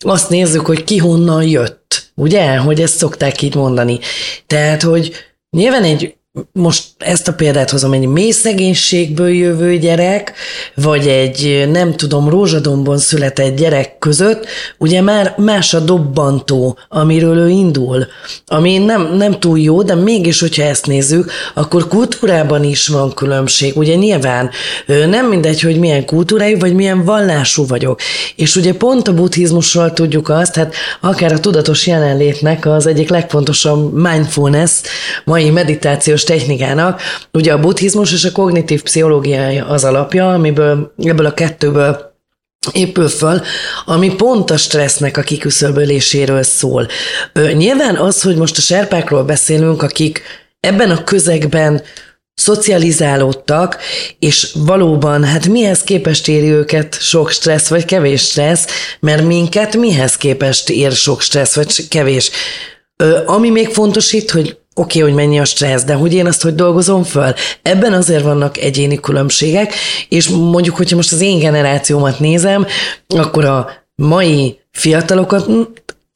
[0.05, 3.99] azt nézzük, hogy ki honnan jött, ugye, hogy ezt szokták így mondani.
[4.47, 5.12] Tehát, hogy
[5.51, 6.14] nyilván egy
[6.53, 10.33] most ezt a példát hozom, egy mély szegénységből jövő gyerek,
[10.75, 14.47] vagy egy nem tudom, rózsadombon született gyerek között,
[14.79, 18.07] ugye már más a dobbantó, amiről ő indul,
[18.47, 23.77] ami nem, nem túl jó, de mégis, hogyha ezt nézzük, akkor kultúrában is van különbség.
[23.77, 24.51] Ugye nyilván
[24.87, 28.01] nem mindegy, hogy milyen kultúrájú, vagy milyen vallású vagyok.
[28.37, 33.92] És ugye pont a buddhizmusról tudjuk azt, hát akár a tudatos jelenlétnek az egyik legfontosabb
[33.92, 34.81] mindfulness,
[35.25, 37.00] mai meditációs technikának.
[37.32, 42.12] Ugye a buddhizmus és a kognitív pszichológia az alapja, amiből ebből a kettőből
[42.72, 43.42] épül föl,
[43.84, 46.88] ami pont a stressznek a kiküszöböléséről szól.
[47.32, 50.22] Ö, nyilván az, hogy most a serpákról beszélünk, akik
[50.60, 51.82] ebben a közegben
[52.34, 53.78] szocializálódtak,
[54.18, 58.66] és valóban, hát mihez képest éri őket sok stressz, vagy kevés stressz,
[59.00, 62.30] mert minket mihez képest ér sok stressz, vagy kevés.
[63.26, 66.42] Ami még fontos itt, hogy oké, okay, hogy mennyi a stressz, de hogy én azt
[66.42, 67.35] hogy dolgozom föl?
[67.62, 69.74] Ebben azért vannak egyéni különbségek,
[70.09, 72.66] és mondjuk, hogyha most az én generációmat nézem,
[73.07, 75.46] akkor a mai fiatalokat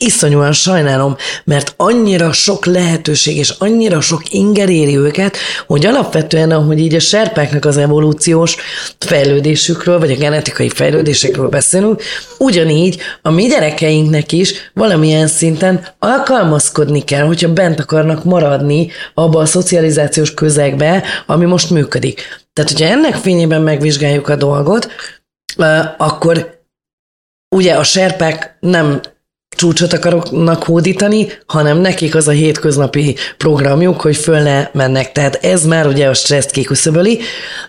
[0.05, 6.79] iszonyúan sajnálom, mert annyira sok lehetőség és annyira sok inger éri őket, hogy alapvetően, ahogy
[6.79, 8.57] így a serpáknak az evolúciós
[8.99, 12.03] fejlődésükről, vagy a genetikai fejlődésekről beszélünk,
[12.39, 19.47] ugyanígy a mi gyerekeinknek is valamilyen szinten alkalmazkodni kell, hogyha bent akarnak maradni abba a
[19.47, 22.23] szocializációs közegbe, ami most működik.
[22.53, 24.89] Tehát, hogyha ennek fényében megvizsgáljuk a dolgot,
[25.97, 26.61] akkor
[27.57, 29.01] ugye a serpák nem
[29.59, 35.13] csúcsot akaroknak hódítani, hanem nekik az a hétköznapi programjuk, hogy föl ne mennek.
[35.13, 37.21] Tehát ez már ugye a stresszt kiküszöböli,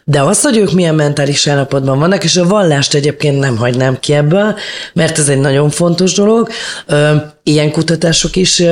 [0.04, 4.14] de az, hogy ők milyen mentális állapotban vannak, és a vallást egyébként nem hagynám ki
[4.14, 4.56] ebből,
[4.94, 6.50] mert ez egy nagyon fontos dolog.
[7.44, 8.64] Ilyen kutatások is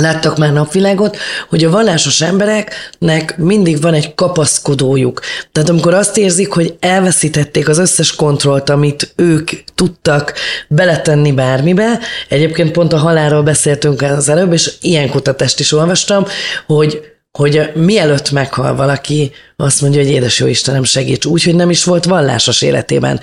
[0.00, 1.16] láttak már napvilágot,
[1.48, 5.20] hogy a vallásos embereknek mindig van egy kapaszkodójuk.
[5.52, 10.32] Tehát amikor azt érzik, hogy elveszítették az összes kontrollt, amit ők tudtak
[10.68, 16.26] beletenni bármibe, egyébként pont a halálról beszéltünk az előbb, és ilyen kutatást is olvastam,
[16.66, 21.84] hogy hogy mielőtt meghal valaki, azt mondja, hogy édes jó Istenem segíts, úgy, nem is
[21.84, 23.20] volt vallásos életében.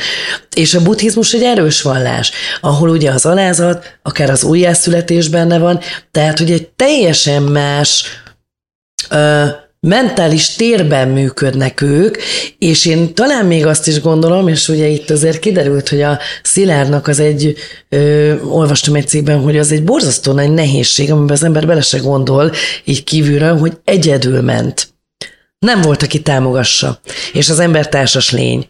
[0.55, 5.79] És a buddhizmus egy erős vallás, ahol ugye az alázat, akár az újjászületés benne van,
[6.11, 8.05] tehát egy teljesen más
[9.11, 9.47] uh,
[9.79, 12.17] mentális térben működnek ők,
[12.57, 17.07] és én talán még azt is gondolom, és ugye itt azért kiderült, hogy a Szilárnak
[17.07, 17.55] az egy,
[17.89, 21.97] ö, olvastam egy cikkben, hogy az egy borzasztó nagy nehézség, amiben az ember bele se
[21.97, 22.51] gondol
[22.83, 24.93] így kívülről, hogy egyedül ment.
[25.59, 26.99] Nem volt, aki támogassa,
[27.33, 28.67] és az ember társas lény.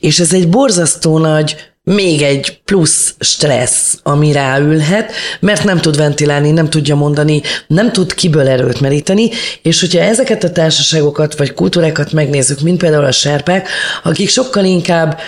[0.00, 6.50] És ez egy borzasztó nagy még egy plusz stressz, ami ráülhet, mert nem tud ventilálni,
[6.50, 9.30] nem tudja mondani, nem tud kiből erőt meríteni,
[9.62, 13.68] és hogyha ezeket a társaságokat vagy kultúrákat megnézzük, mint például a serpek,
[14.02, 15.20] akik sokkal inkább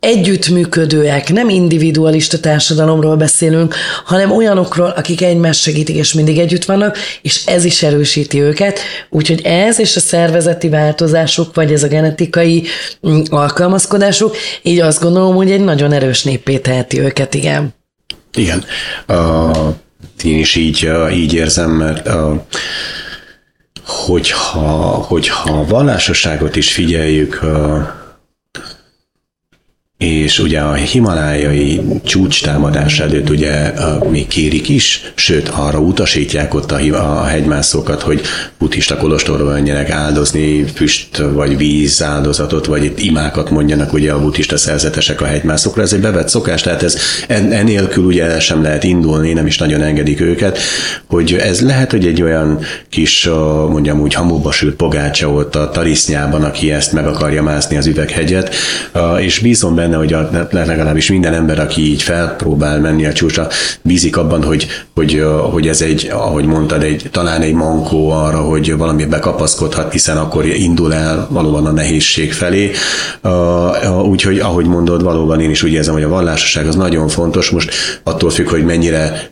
[0.00, 7.46] együttműködőek, nem individualista társadalomról beszélünk, hanem olyanokról, akik egymást segítik, és mindig együtt vannak, és
[7.46, 8.78] ez is erősíti őket.
[9.10, 12.64] Úgyhogy ez és a szervezeti változásuk, vagy ez a genetikai
[13.08, 17.74] mm, alkalmazkodásuk, így azt gondolom, hogy egy nagyon erős néppé teheti őket, igen.
[18.34, 18.64] Igen.
[19.08, 19.74] Uh,
[20.24, 22.40] én is így, így érzem, mert uh,
[23.86, 24.68] hogyha,
[25.08, 27.80] hogyha vallásosságot is figyeljük, uh,
[29.98, 33.72] és ugye a himalájai csúcs támadás előtt ugye
[34.10, 36.78] még kérik is, sőt arra utasítják ott a,
[37.20, 38.20] a hegymászókat, hogy
[38.58, 44.56] buddhista kolostorba menjenek áldozni füst vagy víz áldozatot, vagy itt imákat mondjanak ugye a buddhista
[44.56, 45.82] szerzetesek a hegymászokra.
[45.82, 46.96] Ez egy bevett szokás, tehát ez
[47.28, 50.58] enélkül ugye sem lehet indulni, nem is nagyon engedik őket,
[51.06, 52.58] hogy ez lehet, hogy egy olyan
[52.88, 53.28] kis,
[53.68, 58.54] mondjam úgy, hamuba sült pogácsa ott a tarisznyában, aki ezt meg akarja mászni az üveghegyet,
[59.20, 63.48] és bízom benne, benne, hogy a, legalábbis minden ember, aki így felpróbál menni a csúcsra,
[63.82, 68.76] bízik abban, hogy, hogy, hogy ez egy, ahogy mondtad, egy, talán egy mankó arra, hogy
[68.76, 72.70] valami bekapaszkodhat, hiszen akkor indul el valóban a nehézség felé.
[74.02, 77.50] Úgyhogy, ahogy mondod, valóban én is úgy érzem, hogy a vallásosság az nagyon fontos.
[77.50, 79.30] Most attól függ, hogy mennyire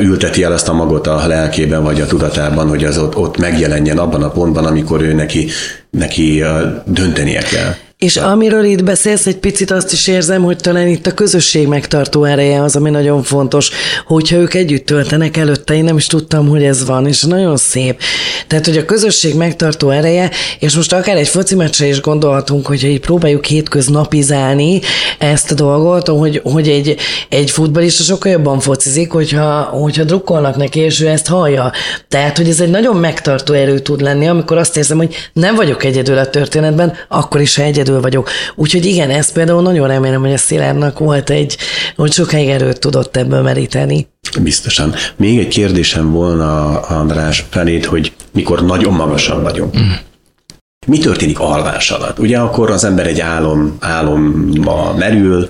[0.00, 3.98] ülteti el azt a magot a lelkében vagy a tudatában, hogy az ott, ott megjelenjen
[3.98, 5.48] abban a pontban, amikor ő neki,
[5.90, 6.42] neki
[6.84, 7.74] döntenie kell.
[8.06, 12.24] És amiről itt beszélsz, egy picit azt is érzem, hogy talán itt a közösség megtartó
[12.24, 13.70] ereje az, ami nagyon fontos,
[14.06, 18.00] hogyha ők együtt töltenek előtte, én nem is tudtam, hogy ez van, és nagyon szép.
[18.46, 22.88] Tehát, hogy a közösség megtartó ereje, és most akár egy foci meccsre is gondolhatunk, hogyha
[22.88, 24.80] így próbáljuk hétköznapizálni
[25.18, 26.96] ezt a dolgot, hogy, hogy egy,
[27.28, 31.72] egy futballista sokkal jobban focizik, hogyha, hogyha drukkolnak neki, és ő ezt hallja.
[32.08, 35.84] Tehát, hogy ez egy nagyon megtartó erő tud lenni, amikor azt érzem, hogy nem vagyok
[35.84, 38.28] egyedül a történetben, akkor is, ha egyedül vagyok.
[38.54, 41.56] Úgyhogy igen, ezt például nagyon remélem, hogy a Szilárdnak volt egy,
[41.96, 44.08] hogy sokáig erőt tudott ebből meríteni.
[44.40, 44.94] Biztosan.
[45.16, 49.78] Még egy kérdésem volna, András, felét, hogy mikor nagyon magasan vagyunk.
[49.78, 49.90] Mm.
[50.86, 52.18] Mi történik alvás alatt?
[52.18, 55.48] Ugye akkor az ember egy álom, álomba merül,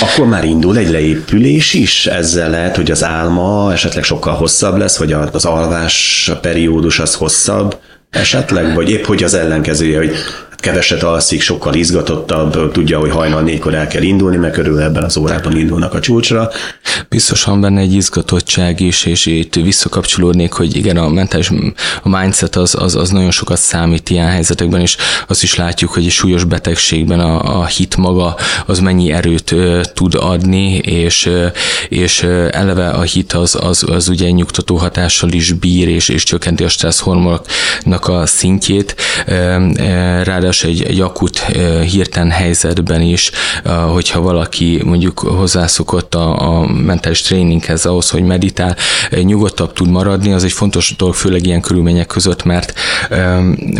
[0.00, 4.96] akkor már indul egy leépülés is, ezzel lehet, hogy az álma esetleg sokkal hosszabb lesz,
[4.96, 7.78] vagy az alvás periódus az hosszabb
[8.10, 10.14] esetleg, vagy épp hogy az ellenkezője, hogy
[10.62, 15.16] keveset alszik, sokkal izgatottabb, tudja, hogy hajnal négykor el kell indulni, mert körül ebben az
[15.16, 16.50] órában indulnak a csúcsra.
[17.08, 21.50] Biztosan benne egy izgatottság is, és itt visszakapcsolódnék, hogy igen, a mentális
[22.02, 24.96] a mindset az, az, az nagyon sokat számít ilyen helyzetekben, és
[25.26, 29.80] azt is látjuk, hogy egy súlyos betegségben a, a hit maga az mennyi erőt ö,
[29.94, 31.46] tud adni, és, ö,
[31.88, 36.64] és eleve a hit az, az, az ugye nyugtató hatással is bír, és, és csökkenti
[36.64, 38.94] a stressz hormonoknak a szintjét.
[40.22, 41.38] Ráadásul ráadásul egy, egy akut
[41.90, 43.30] hirtelen helyzetben is,
[43.92, 48.76] hogyha valaki mondjuk hozzászokott a, a mentális tréninghez ahhoz, hogy meditál,
[49.10, 52.72] nyugodtabb tud maradni, az egy fontos dolog, főleg ilyen körülmények között, mert,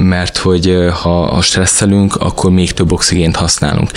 [0.01, 3.91] mert hogy ha a stresszelünk, akkor még több oxigént használunk.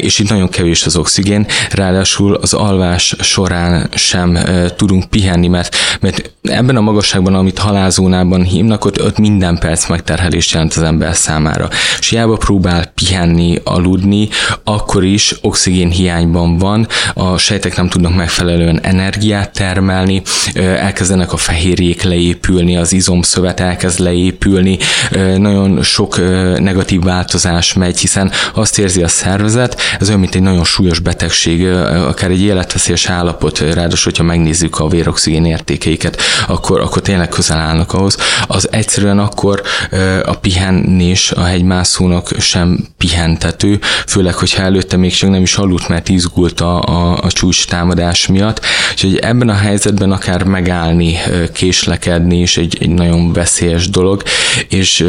[0.00, 4.38] És itt nagyon kevés az oxigén, ráadásul az alvás során sem
[4.76, 10.52] tudunk pihenni, mert, mert ebben a magasságban, amit halálzónában hívnak, ott, ott minden perc megterhelést
[10.52, 11.68] jelent az ember számára.
[11.98, 14.28] És hiába próbál pihenni, aludni,
[14.64, 20.22] akkor is oxigén hiányban van, a sejtek nem tudnak megfelelően energiát termelni,
[20.54, 24.78] elkezdenek a fehérjék leépülni, az izomszövet elkezd leépülni,
[25.36, 26.16] nagyon sok
[26.58, 31.66] negatív változás megy, hiszen azt érzi a szervezet, ez olyan, mint egy nagyon súlyos betegség,
[31.66, 37.92] akár egy életveszélyes állapot, ráadásul, hogyha megnézzük a véroxigén értékeiket, akkor, akkor tényleg közel állnak
[37.92, 38.16] ahhoz.
[38.46, 39.62] Az egyszerűen akkor
[40.24, 41.42] a pihenés a
[41.98, 47.18] hegymászónak sem pihentető, főleg, hogyha előtte még csak nem is aludt, mert izgult a, a,
[47.22, 48.60] a csúcs támadás miatt.
[48.90, 51.16] Úgyhogy ebben a helyzetben akár megállni,
[51.52, 54.22] késlekedni is egy, egy nagyon veszélyes dolog,
[54.68, 55.06] és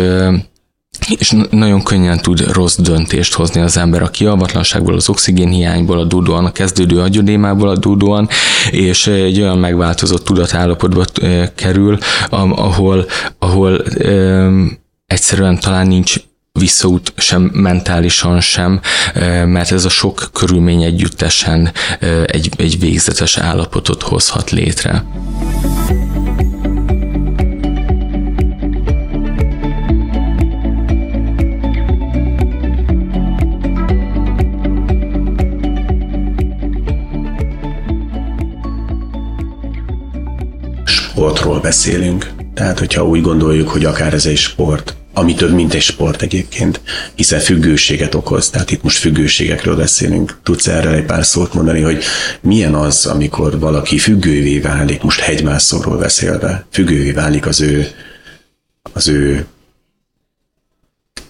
[1.17, 6.51] és nagyon könnyen tud rossz döntést hozni az ember a kialvatlanságból, az oxigénhiányból adódóan, a
[6.51, 8.27] kezdődő agyodémából adódóan,
[8.71, 11.05] és egy olyan megváltozott tudatállapotba
[11.55, 11.97] kerül,
[12.29, 13.05] ahol,
[13.39, 13.83] ahol
[15.05, 16.15] egyszerűen talán nincs
[16.59, 18.81] visszaút sem mentálisan sem,
[19.45, 21.71] mert ez a sok körülmény együttesen
[22.25, 25.03] egy, egy végzetes állapotot hozhat létre.
[41.39, 42.31] sportról beszélünk.
[42.53, 46.81] Tehát, hogyha úgy gondoljuk, hogy akár ez egy sport, ami több, mint egy sport egyébként,
[47.15, 48.49] hiszen függőséget okoz.
[48.49, 50.39] Tehát itt most függőségekről beszélünk.
[50.43, 52.03] Tudsz erről egy pár szót mondani, hogy
[52.41, 57.87] milyen az, amikor valaki függővé válik, most hegymászóról beszélve, függővé válik az ő,
[58.93, 59.45] az ő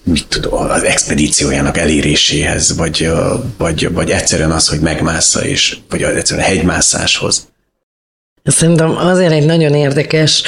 [0.04, 3.12] mit tudom, az expedíciójának eléréséhez, vagy,
[3.58, 7.47] vagy, vagy egyszerűen az, hogy megmásza, és, vagy egyszerűen a hegymászáshoz.
[8.43, 10.43] Szerintem azért egy nagyon érdekes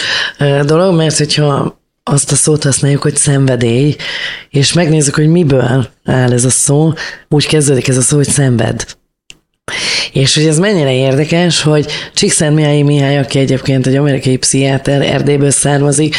[0.66, 3.96] dolog, mert hogyha azt a szót használjuk, hogy szenvedély,
[4.50, 6.94] és megnézzük, hogy miből áll ez a szó,
[7.30, 8.86] úgy kezdődik ez a szó, hogy szenved.
[10.12, 16.16] És hogy ez mennyire érdekes, hogy Csíkszentmihalyi Mihály, aki egyébként egy amerikai pszichiáter, Erdélyből származik,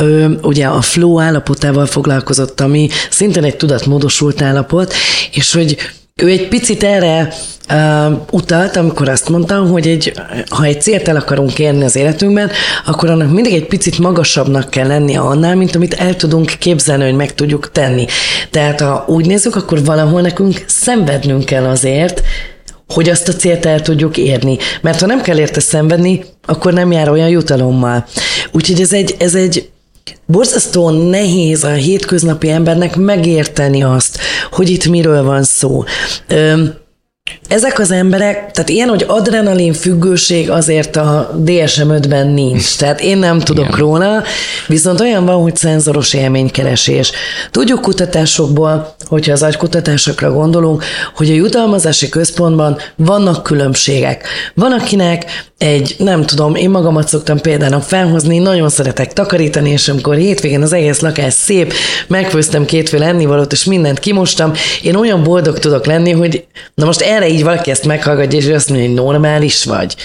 [0.00, 4.94] ő ugye a flow állapotával foglalkozott, ami szintén egy tudatmódosult állapot,
[5.32, 5.76] és hogy
[6.22, 7.34] ő egy picit erre
[7.72, 10.12] uh, utalt, amikor azt mondtam, hogy egy,
[10.48, 12.50] ha egy célt el akarunk érni az életünkben,
[12.86, 17.14] akkor annak mindig egy picit magasabbnak kell lennie annál, mint amit el tudunk képzelni, hogy
[17.14, 18.06] meg tudjuk tenni.
[18.50, 22.22] Tehát ha úgy nézzük, akkor valahol nekünk szenvednünk kell azért,
[22.88, 24.58] hogy azt a célt el tudjuk érni.
[24.80, 28.06] Mert ha nem kell érte szenvedni, akkor nem jár olyan jutalommal.
[28.52, 29.68] Úgyhogy ez egy, ez egy
[30.26, 34.18] borzasztó nehéz a hétköznapi embernek megérteni azt,
[34.50, 35.84] hogy itt miről van szó.
[37.54, 42.76] Ezek az emberek, tehát ilyen, hogy adrenalin függőség azért a DSM-5-ben nincs.
[42.76, 43.78] Tehát én nem tudok Igen.
[43.78, 44.22] róla,
[44.66, 47.12] viszont olyan van, hogy szenzoros élménykeresés.
[47.50, 54.26] Tudjuk kutatásokból, hogyha az agykutatásokra gondolunk, hogy a jutalmazási központban vannak különbségek.
[54.54, 55.24] Van, akinek
[55.58, 60.72] egy, nem tudom, én magamat szoktam például felhozni, nagyon szeretek takarítani, és amikor hétvégén az
[60.72, 61.72] egész lakás szép,
[62.06, 67.28] megfőztem kétféle ennivalót, és mindent kimostam, én olyan boldog tudok lenni, hogy na most erre
[67.28, 69.96] így valaki ezt meghallgatja, és azt mondja, hogy normális vagy.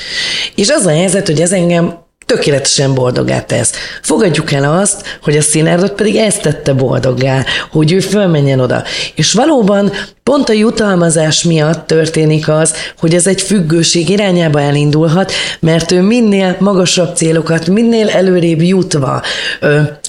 [0.55, 3.71] És az a helyzet, hogy ez engem tökéletesen boldogá tesz.
[4.01, 8.83] Fogadjuk el azt, hogy a színárdot pedig ezt tette boldoggá, hogy ő fölmenjen oda.
[9.15, 9.91] És valóban
[10.23, 16.55] pont a jutalmazás miatt történik az, hogy ez egy függőség irányába elindulhat, mert ő minél
[16.59, 19.21] magasabb célokat, minél előrébb jutva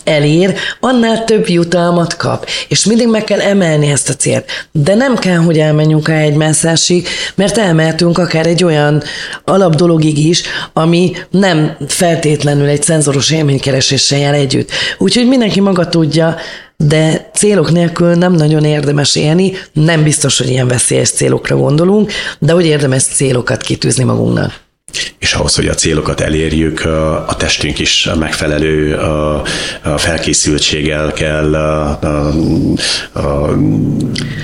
[0.04, 2.46] elér, annál több jutalmat kap.
[2.68, 4.68] És mindig meg kell emelni ezt a célt.
[4.72, 9.02] De nem kell, hogy elmenjünk a egymászásig, mert elmehetünk akár egy olyan
[9.44, 10.42] alapdologig is,
[10.72, 14.70] ami nem feltétlenül egy szenzoros élménykereséssel jár együtt.
[14.98, 16.36] Úgyhogy mindenki maga tudja,
[16.76, 22.52] de célok nélkül nem nagyon érdemes élni, nem biztos, hogy ilyen veszélyes célokra gondolunk, de
[22.52, 24.68] hogy érdemes célokat kitűzni magunknak
[25.18, 26.84] és ahhoz, hogy a célokat elérjük,
[27.26, 28.98] a testünk is megfelelő
[29.96, 31.50] felkészültséggel kell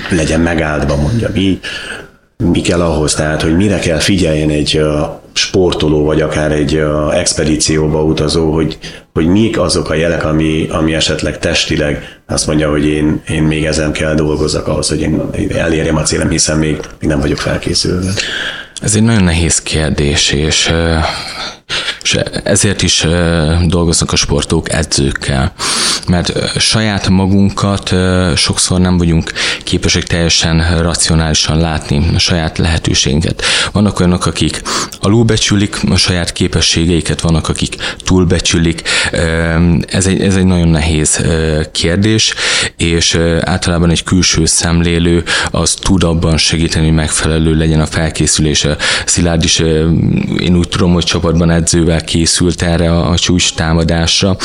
[0.09, 1.59] legyen megáldva, mondja mi.
[2.51, 4.81] Mi kell ahhoz, tehát, hogy mire kell figyeljen egy
[5.33, 6.81] sportoló, vagy akár egy
[7.13, 8.77] expedícióba utazó, hogy,
[9.13, 13.65] hogy mik azok a jelek, ami, ami esetleg testileg azt mondja, hogy én, én még
[13.65, 15.21] ezen kell dolgozzak ahhoz, hogy én
[15.55, 18.11] elérjem a célem, hiszen még, még nem vagyok felkészülve.
[18.81, 20.71] Ez egy nagyon nehéz kérdés, és
[22.01, 23.05] és ezért is
[23.65, 25.53] dolgoznak a sportok edzőkkel,
[26.07, 27.93] mert saját magunkat
[28.35, 29.31] sokszor nem vagyunk
[29.63, 33.43] képesek teljesen racionálisan látni a saját lehetőségünket.
[33.71, 34.61] Vannak olyanok, akik
[34.99, 38.81] alulbecsülik a saját képességeiket, vannak, akik túlbecsülik.
[39.87, 41.21] Ez egy, ez egy nagyon nehéz
[41.71, 42.33] kérdés,
[42.77, 48.77] és általában egy külső szemlélő az tud abban segíteni, hogy megfelelő legyen a felkészülése.
[49.05, 49.59] Szilárd is,
[50.39, 54.37] én úgy tudom, hogy csapatban edzővel készült erre a csúcs támadásra,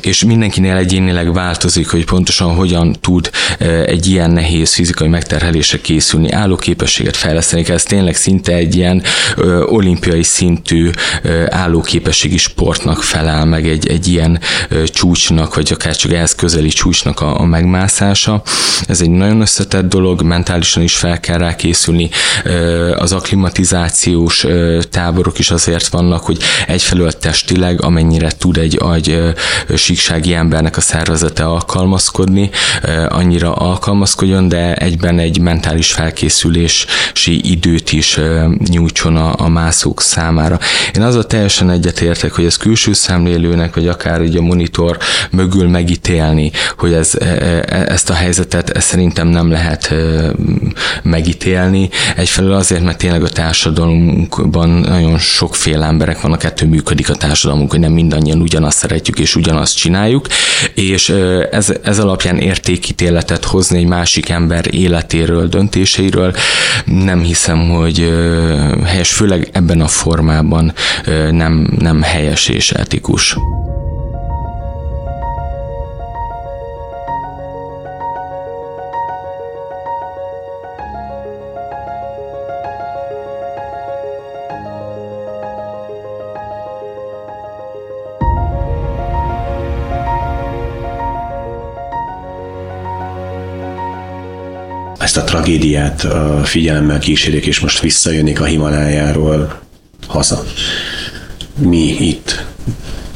[0.00, 3.30] és mindenkinél egyénileg változik, hogy pontosan hogyan tud
[3.86, 9.02] egy ilyen nehéz fizikai megterhelésre készülni, állóképességet fejleszteni, ez tényleg szinte egy ilyen
[9.66, 10.90] olimpiai szintű
[11.48, 14.40] állóképességi sportnak felel meg egy, egy ilyen
[14.86, 18.42] csúcsnak, vagy akár csak ehhez közeli csúcsnak a, a megmászása.
[18.86, 22.10] Ez egy nagyon összetett dolog, mentálisan is fel kell rá készülni.
[22.96, 24.46] Az aklimatizációs
[24.90, 29.20] táborok is azért vannak, annak, hogy egyfelől testileg, amennyire tud egy agy
[30.14, 32.50] síksági embernek a szervezete alkalmazkodni,
[33.08, 38.20] annyira alkalmazkodjon, de egyben egy mentális felkészülési időt is
[38.70, 40.58] nyújtson a, a mászók számára.
[40.94, 44.98] Én azzal teljesen egyetértek, hogy ez külső szemlélőnek, vagy akár ugye a monitor
[45.30, 49.94] mögül megítélni, hogy ez, e, e, ezt a helyzetet ezt szerintem nem lehet
[51.02, 51.88] megítélni.
[52.16, 57.70] Egyfelől azért, mert tényleg a társadalmunkban nagyon sokféle ember emberek vannak, ettől működik a társadalmunk,
[57.70, 60.03] hogy nem mindannyian ugyanazt szeretjük és ugyanazt csináljuk,
[60.74, 61.08] és
[61.50, 66.34] ez, ez alapján értékítéletet hozni egy másik ember életéről, döntéseiről,
[66.84, 68.12] nem hiszem, hogy
[68.84, 70.72] helyes, főleg ebben a formában
[71.30, 73.36] nem, nem helyes és etikus.
[95.16, 96.06] Ezt a tragédiát
[96.44, 99.60] figyelemmel kísérjék, és most visszajönnék a Himalájáról
[100.06, 100.44] haza.
[101.58, 102.44] Mi itt,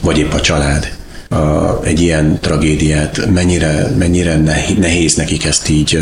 [0.01, 0.97] vagy épp a család,
[1.29, 1.37] a,
[1.85, 4.37] egy ilyen tragédiát, mennyire, mennyire
[4.79, 5.99] nehéz nekik ezt így,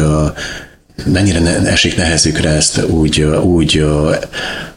[1.05, 3.84] mennyire esik nehezükre ezt úgy, úgy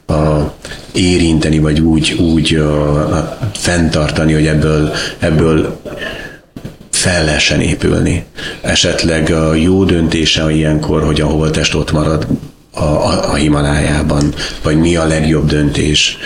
[0.06, 0.54] a,
[0.92, 5.82] érinteni, vagy úgy, úgy a, fenntartani, hogy ebből, ebből
[7.00, 8.24] fel lehessen épülni.
[8.62, 12.28] Esetleg a jó döntése ilyenkor, hogy a holtest ott marad
[12.74, 14.34] a, a, a Himalájában,
[14.64, 16.18] vagy mi a legjobb döntés,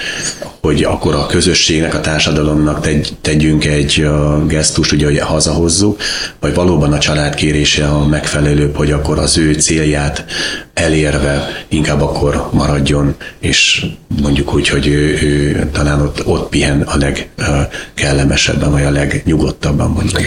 [0.61, 4.07] hogy akkor a közösségnek, a társadalomnak tegy, tegyünk egy
[4.47, 6.01] gesztus, ugye, hogy hazahozzuk,
[6.39, 10.25] vagy valóban a család kérése a megfelelőbb, hogy akkor az ő célját
[10.73, 13.85] elérve inkább akkor maradjon, és
[14.21, 20.21] mondjuk úgy, hogy ő, ő talán ott, ott pihen a legkellemesebben, vagy a legnyugodtabban mondjuk.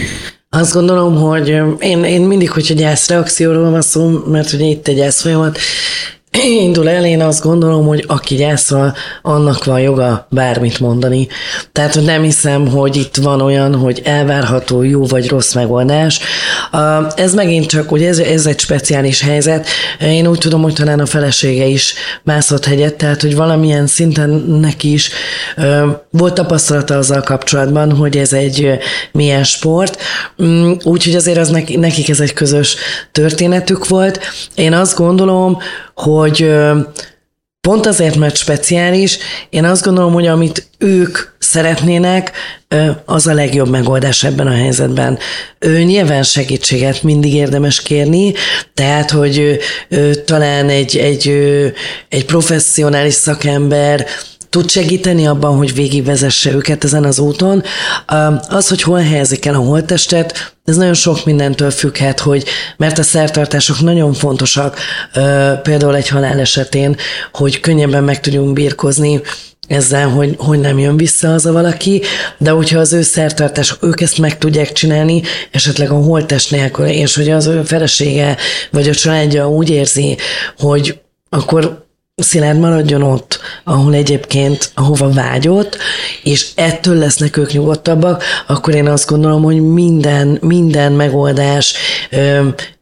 [0.57, 1.47] Azt gondolom, hogy
[1.79, 5.57] én, én mindig, hogyha gyászreakcióról van szó, mert ugye itt egy gyász folyamat,
[6.31, 11.27] indul el, én azt gondolom, hogy aki gyászol, annak van joga bármit mondani.
[11.71, 16.19] Tehát hogy nem hiszem, hogy itt van olyan, hogy elvárható jó vagy rossz megoldás.
[17.15, 19.67] Ez megint csak, hogy ez, ez egy speciális helyzet.
[20.01, 24.93] Én úgy tudom, hogy talán a felesége is mászott hegyet, tehát hogy valamilyen szinten neki
[24.93, 25.09] is
[26.11, 28.77] volt tapasztalata azzal kapcsolatban, hogy ez egy
[29.11, 30.01] milyen sport.
[30.43, 32.75] Mm, úgyhogy azért az nekik ez egy közös
[33.11, 34.19] történetük volt.
[34.55, 35.57] Én azt gondolom,
[35.97, 36.51] hogy
[37.61, 39.17] pont azért, mert speciális,
[39.49, 42.31] én azt gondolom, hogy amit ők szeretnének,
[43.05, 45.17] az a legjobb megoldás ebben a helyzetben.
[45.59, 48.33] Ő nyilván segítséget mindig érdemes kérni,
[48.73, 49.59] tehát, hogy
[50.25, 51.27] talán egy, egy,
[52.09, 54.05] egy professzionális szakember
[54.49, 57.63] tud segíteni abban, hogy végigvezesse őket ezen az úton.
[58.49, 62.45] Az, hogy hol helyezik el a holttestet, ez nagyon sok mindentől függhet, hogy
[62.77, 64.79] mert a szertartások nagyon fontosak,
[65.63, 66.95] például egy halál esetén,
[67.31, 69.21] hogy könnyebben meg tudjunk birkozni
[69.67, 72.01] ezzel, hogy, hogy nem jön vissza az a valaki,
[72.37, 75.21] de hogyha az ő szertartások, ők ezt meg tudják csinálni,
[75.51, 78.37] esetleg a holttest nélkül, és hogy az ő felesége
[78.71, 80.17] vagy a családja úgy érzi,
[80.57, 81.86] hogy akkor
[82.21, 85.77] Szilárd maradjon ott, ahol egyébként, ahova vágyott,
[86.23, 91.73] és ettől lesznek ők nyugodtabbak, akkor én azt gondolom, hogy minden, minden megoldás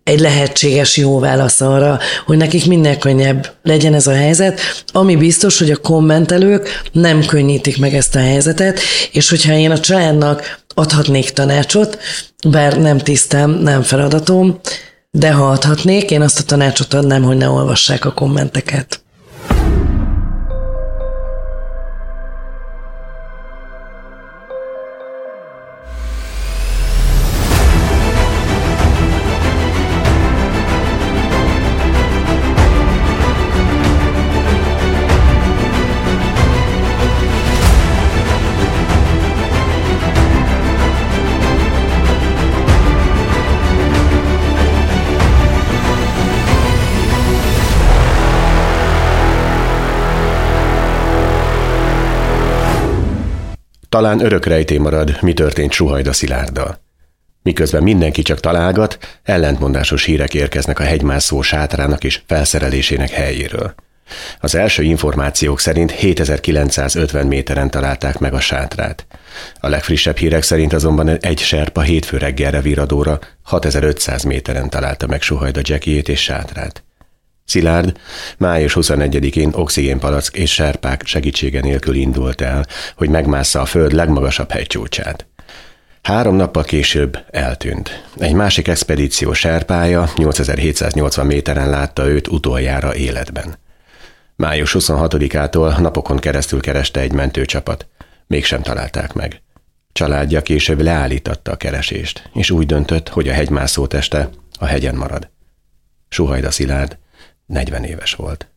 [0.03, 4.59] egy lehetséges jó válasz arra, hogy nekik minden könnyebb legyen ez a helyzet,
[4.91, 8.79] ami biztos, hogy a kommentelők nem könnyítik meg ezt a helyzetet,
[9.11, 11.97] és hogyha én a családnak adhatnék tanácsot,
[12.49, 14.59] bár nem tisztem, nem feladatom,
[15.11, 18.99] de ha adhatnék, én azt a tanácsot adnám, hogy ne olvassák a kommenteket.
[19.49, 19.94] you
[53.95, 56.79] Talán örök rejté marad, mi történt Suhajda Szilárddal.
[57.43, 63.73] Miközben mindenki csak találgat, ellentmondásos hírek érkeznek a hegymászó sátrának és felszerelésének helyéről.
[64.39, 69.05] Az első információk szerint 7950 méteren találták meg a sátrát.
[69.59, 75.61] A legfrissebb hírek szerint azonban egy serpa hétfő reggelre viradóra 6500 méteren találta meg Suhajda
[75.63, 76.84] Jackiét és sátrát.
[77.45, 77.97] Szilárd
[78.37, 82.65] május 21-én oxigénpalack és serpák segítsége nélkül indult el,
[82.95, 85.27] hogy megmássza a föld legmagasabb hegycsúcsát.
[86.01, 88.03] Három nappal később eltűnt.
[88.17, 93.57] Egy másik expedíció serpája 8780 méteren látta őt utoljára életben.
[94.35, 97.87] Május 26-ától napokon keresztül kereste egy mentőcsapat.
[98.27, 99.41] Mégsem találták meg.
[99.91, 104.29] Családja később leállította a keresést, és úgy döntött, hogy a hegymászó teste
[104.59, 105.29] a hegyen marad.
[106.09, 106.97] Suhajda Szilárd
[107.45, 108.49] 40 éves volt.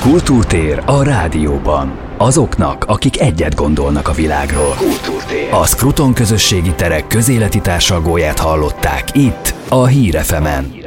[0.00, 1.98] Kultúrtér a rádióban.
[2.16, 4.74] Azoknak, akik egyet gondolnak a világról.
[4.74, 5.52] Kultúrtér.
[5.52, 10.83] A Skruton közösségi terek közéleti társalgóját hallották itt, a Hírefemen.